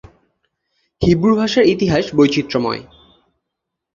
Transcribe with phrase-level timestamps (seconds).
[1.01, 2.81] Hebrew ভাষার ইতিহাস বৈচিত্র্যময়।